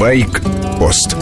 Байк-пост 0.00 1.14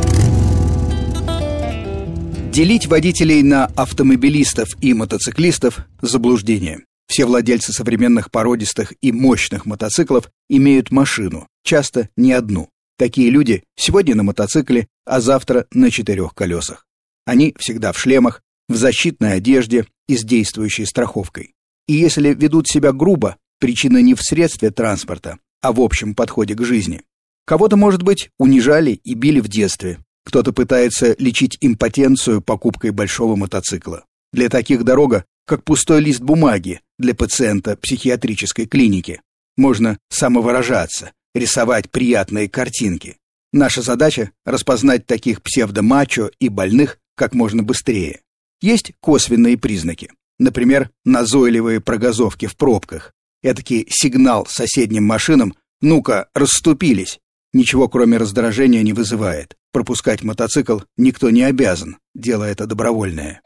Делить 2.52 2.86
водителей 2.86 3.42
на 3.42 3.66
автомобилистов 3.66 4.68
и 4.80 4.94
мотоциклистов– 4.94 5.80
заблуждение. 6.00 6.84
Все 7.08 7.26
владельцы 7.26 7.72
современных 7.72 8.30
породистых 8.30 8.94
и 9.00 9.10
мощных 9.10 9.66
мотоциклов 9.66 10.30
имеют 10.48 10.92
машину, 10.92 11.48
часто 11.64 12.08
не 12.16 12.32
одну. 12.32 12.68
Такие 12.96 13.30
люди 13.30 13.64
сегодня 13.74 14.14
на 14.14 14.22
мотоцикле, 14.22 14.86
а 15.04 15.20
завтра 15.20 15.66
на 15.72 15.90
четырех 15.90 16.32
колесах. 16.32 16.86
Они 17.26 17.56
всегда 17.58 17.90
в 17.90 17.98
шлемах, 17.98 18.42
в 18.68 18.76
защитной 18.76 19.32
одежде 19.32 19.86
и 20.06 20.16
с 20.16 20.22
действующей 20.22 20.86
страховкой. 20.86 21.52
И 21.88 21.94
если 21.94 22.32
ведут 22.32 22.68
себя 22.68 22.92
грубо, 22.92 23.38
причина 23.58 24.00
не 24.02 24.14
в 24.14 24.22
средстве 24.22 24.70
транспорта, 24.70 25.38
а 25.62 25.72
в 25.72 25.80
общем 25.80 26.14
подходе 26.14 26.54
к 26.54 26.64
жизни. 26.64 27.02
Кого-то, 27.48 27.78
может 27.78 28.02
быть, 28.02 28.28
унижали 28.38 28.90
и 28.90 29.14
били 29.14 29.40
в 29.40 29.48
детстве. 29.48 30.00
Кто-то 30.26 30.52
пытается 30.52 31.16
лечить 31.18 31.56
импотенцию 31.62 32.42
покупкой 32.42 32.90
большого 32.90 33.36
мотоцикла. 33.36 34.04
Для 34.34 34.50
таких 34.50 34.84
дорога, 34.84 35.24
как 35.46 35.64
пустой 35.64 36.02
лист 36.02 36.20
бумаги 36.20 36.82
для 36.98 37.14
пациента 37.14 37.78
психиатрической 37.78 38.66
клиники. 38.66 39.22
Можно 39.56 39.96
самовыражаться, 40.10 41.12
рисовать 41.34 41.90
приятные 41.90 42.50
картинки. 42.50 43.16
Наша 43.54 43.80
задача— 43.80 44.32
распознать 44.44 45.06
таких 45.06 45.40
псевдомачо 45.40 46.30
и 46.38 46.50
больных 46.50 46.98
как 47.16 47.34
можно 47.34 47.62
быстрее. 47.62 48.20
Есть 48.60 48.92
косвенные 49.00 49.56
признаки. 49.56 50.10
Например, 50.38 50.90
назойливые 51.06 51.80
прогазовки 51.80 52.44
в 52.44 52.58
пробках. 52.58 53.14
Этакий 53.42 53.86
сигнал 53.88 54.44
соседним 54.44 55.04
машинам 55.04 55.54
«Ну-ка, 55.80 56.28
расступились!» 56.34 57.18
Ничего, 57.52 57.88
кроме 57.88 58.18
раздражения, 58.18 58.82
не 58.82 58.92
вызывает. 58.92 59.56
Пропускать 59.72 60.22
мотоцикл 60.22 60.80
никто 60.96 61.30
не 61.30 61.42
обязан. 61.42 61.98
Дело 62.14 62.44
это 62.44 62.66
добровольное. 62.66 63.40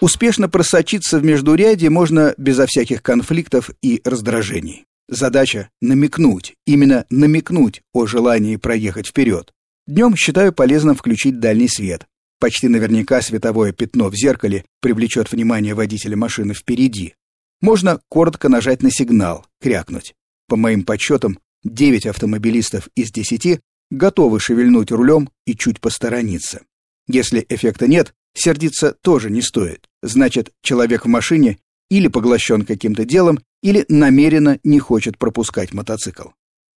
Успешно 0.00 0.48
просочиться 0.48 1.18
в 1.18 1.24
междурядье 1.24 1.90
можно 1.90 2.34
безо 2.38 2.66
всяких 2.66 3.02
конфликтов 3.02 3.70
и 3.82 4.00
раздражений. 4.04 4.86
Задача— 5.08 5.70
намекнуть, 5.80 6.54
именно 6.66 7.04
намекнуть 7.10 7.82
о 7.92 8.06
желании 8.06 8.56
проехать 8.56 9.08
вперед. 9.08 9.52
Днем 9.86 10.14
считаю 10.16 10.52
полезным 10.52 10.94
включить 10.94 11.40
дальний 11.40 11.68
свет. 11.68 12.06
Почти 12.38 12.68
наверняка 12.68 13.20
световое 13.22 13.72
пятно 13.72 14.10
в 14.10 14.14
зеркале 14.14 14.64
привлечет 14.80 15.32
внимание 15.32 15.74
водителя 15.74 16.16
машины 16.16 16.54
впереди. 16.54 17.14
Можно 17.60 18.00
коротко 18.08 18.48
нажать 18.48 18.82
на 18.82 18.90
сигнал, 18.92 19.46
крякнуть. 19.60 20.14
По 20.46 20.56
моим 20.56 20.84
подсчетам, 20.84 21.38
9 21.74 22.06
автомобилистов 22.06 22.88
из 22.94 23.10
10 23.10 23.60
готовы 23.90 24.40
шевельнуть 24.40 24.90
рулем 24.90 25.30
и 25.46 25.56
чуть 25.56 25.80
посторониться. 25.80 26.62
Если 27.06 27.44
эффекта 27.48 27.86
нет, 27.86 28.14
сердиться 28.34 28.92
тоже 28.92 29.30
не 29.30 29.42
стоит. 29.42 29.86
Значит, 30.02 30.52
человек 30.62 31.04
в 31.04 31.08
машине 31.08 31.58
или 31.90 32.08
поглощен 32.08 32.64
каким-то 32.64 33.04
делом, 33.04 33.40
или 33.62 33.84
намеренно 33.88 34.58
не 34.62 34.78
хочет 34.78 35.18
пропускать 35.18 35.72
мотоцикл. 35.72 36.28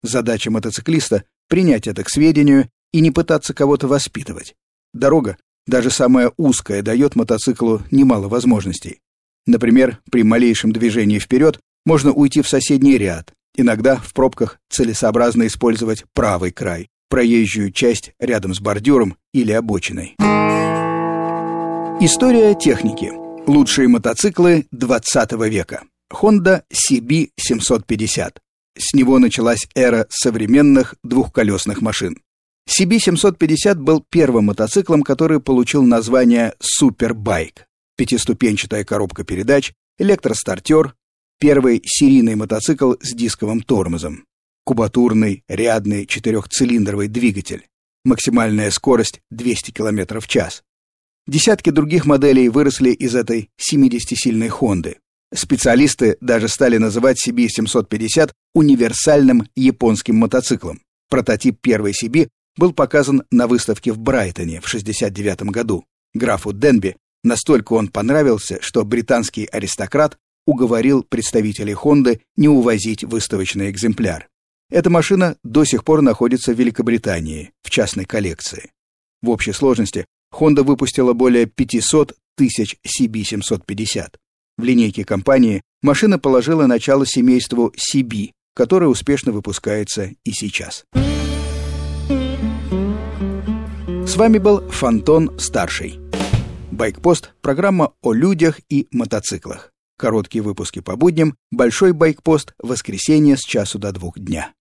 Задача 0.03 0.49
мотоциклиста— 0.49 1.25
принять 1.49 1.87
это 1.87 2.03
к 2.03 2.09
сведению 2.09 2.69
и 2.91 3.01
не 3.01 3.11
пытаться 3.11 3.53
кого-то 3.53 3.87
воспитывать. 3.87 4.55
Дорога, 4.93 5.37
даже 5.67 5.91
самая 5.91 6.31
узкая, 6.37 6.81
дает 6.81 7.15
мотоциклу 7.15 7.81
немало 7.91 8.29
возможностей. 8.29 8.99
Например, 9.45 9.99
при 10.09 10.23
малейшем 10.23 10.71
движении 10.71 11.19
вперед 11.19 11.59
можно 11.85 12.11
уйти 12.13 12.41
в 12.41 12.47
соседний 12.47 12.97
ряд. 12.97 13.33
Иногда 13.55 13.97
в 13.97 14.13
пробках 14.13 14.59
целесообразно 14.69 15.47
использовать 15.47 16.05
правый 16.13 16.51
край, 16.51 16.89
проезжую 17.09 17.71
часть 17.71 18.13
рядом 18.19 18.53
с 18.53 18.59
бордюром 18.59 19.17
или 19.33 19.51
обочиной. 19.51 20.15
История 21.99 22.55
техники. 22.55 23.11
Лучшие 23.45 23.87
мотоциклы 23.87 24.67
20 24.71 25.31
века. 25.49 25.83
Honda 26.11 26.63
CB 26.71 27.31
750. 27.37 28.39
С 28.77 28.93
него 28.93 29.19
началась 29.19 29.67
эра 29.75 30.07
современных 30.09 30.95
двухколесных 31.03 31.81
машин. 31.81 32.17
CB 32.69 32.99
750 32.99 33.79
был 33.79 34.05
первым 34.09 34.45
мотоциклом, 34.45 35.03
который 35.03 35.41
получил 35.41 35.83
название 35.83 36.53
Супербайк. 36.59 37.67
Пятиступенчатая 37.97 38.85
коробка 38.85 39.23
передач, 39.23 39.73
электростартер, 39.99 40.95
первый 41.41 41.81
серийный 41.83 42.35
мотоцикл 42.35 42.93
с 43.01 43.15
дисковым 43.15 43.61
тормозом, 43.61 44.25
кубатурный 44.63 45.43
рядный 45.49 46.05
четырехцилиндровый 46.05 47.07
двигатель, 47.07 47.65
максимальная 48.05 48.69
скорость 48.69 49.21
200 49.31 49.71
км 49.71 50.19
в 50.19 50.27
час. 50.27 50.61
Десятки 51.25 51.71
других 51.71 52.05
моделей 52.05 52.47
выросли 52.47 52.91
из 52.91 53.15
этой 53.15 53.49
70-сильной 53.59 54.49
Хонды. 54.49 54.97
Специалисты 55.33 56.17
даже 56.21 56.47
стали 56.47 56.77
называть 56.77 57.17
CB750 57.27 58.31
универсальным 58.53 59.47
японским 59.55 60.17
мотоциклом. 60.17 60.81
Прототип 61.09 61.59
первой 61.59 61.93
CB 61.93 62.29
был 62.55 62.71
показан 62.71 63.23
на 63.31 63.47
выставке 63.47 63.93
в 63.93 63.97
Брайтоне 63.97 64.61
в 64.61 64.67
1969 64.67 65.49
году. 65.51 65.85
Графу 66.13 66.53
Денби 66.53 66.97
настолько 67.23 67.73
он 67.73 67.87
понравился, 67.87 68.59
что 68.61 68.83
британский 68.83 69.45
аристократ 69.45 70.17
уговорил 70.45 71.03
представителей 71.03 71.73
Хонды 71.73 72.21
не 72.35 72.47
увозить 72.47 73.03
выставочный 73.03 73.69
экземпляр. 73.69 74.27
Эта 74.69 74.89
машина 74.89 75.37
до 75.43 75.65
сих 75.65 75.83
пор 75.83 76.01
находится 76.01 76.53
в 76.53 76.57
Великобритании, 76.57 77.51
в 77.61 77.69
частной 77.69 78.05
коллекции. 78.05 78.71
В 79.21 79.29
общей 79.29 79.51
сложности 79.51 80.05
Honda 80.33 80.63
выпустила 80.63 81.13
более 81.13 81.45
500 81.45 82.15
тысяч 82.35 82.77
CB750. 82.85 84.15
В 84.57 84.63
линейке 84.63 85.03
компании 85.03 85.61
машина 85.81 86.19
положила 86.19 86.65
начало 86.67 87.05
семейству 87.05 87.73
CB, 87.75 88.31
которое 88.55 88.87
успешно 88.87 89.31
выпускается 89.31 90.11
и 90.23 90.31
сейчас. 90.31 90.85
С 94.07 94.15
вами 94.15 94.39
был 94.39 94.69
Фантон 94.69 95.39
Старший. 95.39 95.99
Байкпост– 96.71 97.33
программа 97.41 97.93
о 98.01 98.13
людях 98.13 98.59
и 98.69 98.87
мотоциклах. 98.91 99.70
Короткие 100.01 100.41
выпуски 100.41 100.79
по 100.79 100.95
будням, 100.95 101.35
большой 101.51 101.93
байкпост– 101.93 102.55
воскресенье 102.57 103.37
с 103.37 103.41
часу 103.41 103.77
до 103.77 103.91
двух 103.91 104.17
дня. 104.17 104.51